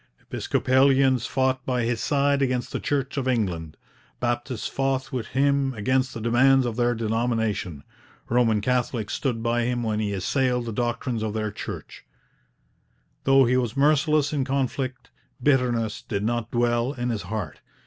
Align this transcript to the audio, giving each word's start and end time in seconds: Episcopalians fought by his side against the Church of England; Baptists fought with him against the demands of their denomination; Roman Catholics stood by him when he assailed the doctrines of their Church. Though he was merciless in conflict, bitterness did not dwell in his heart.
Episcopalians 0.19 1.27
fought 1.27 1.63
by 1.63 1.83
his 1.83 2.01
side 2.01 2.41
against 2.41 2.71
the 2.71 2.79
Church 2.79 3.17
of 3.17 3.27
England; 3.27 3.77
Baptists 4.19 4.65
fought 4.67 5.11
with 5.11 5.27
him 5.27 5.75
against 5.75 6.11
the 6.15 6.19
demands 6.19 6.65
of 6.65 6.75
their 6.75 6.95
denomination; 6.95 7.83
Roman 8.27 8.61
Catholics 8.61 9.13
stood 9.13 9.43
by 9.43 9.61
him 9.61 9.83
when 9.83 9.99
he 9.99 10.11
assailed 10.11 10.65
the 10.65 10.73
doctrines 10.73 11.21
of 11.21 11.35
their 11.35 11.51
Church. 11.51 12.03
Though 13.25 13.45
he 13.45 13.57
was 13.57 13.77
merciless 13.77 14.33
in 14.33 14.43
conflict, 14.43 15.11
bitterness 15.43 16.01
did 16.01 16.23
not 16.23 16.49
dwell 16.49 16.93
in 16.93 17.09
his 17.11 17.21
heart. 17.21 17.59